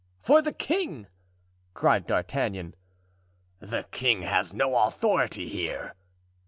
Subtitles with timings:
[0.19, 1.05] "For the king!"
[1.75, 2.73] cried D'Artagnan.
[3.59, 5.93] "The king has no authority here!"